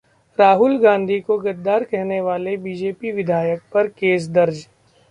राहुल 0.39 0.77
गांधी 0.77 1.19
को 1.19 1.37
गद्दार 1.37 1.83
कहने 1.83 2.19
वाले 2.21 2.55
बीजेपी 2.57 3.11
विधायक 3.11 3.61
पर 3.73 3.87
केस 3.89 4.27
दर्ज 4.29 4.65